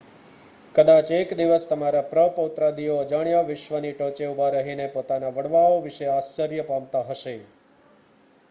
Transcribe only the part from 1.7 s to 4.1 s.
તમારા પ્ર-પ્રૌત્રાદિઓ અજાણ્યા વિશ્વની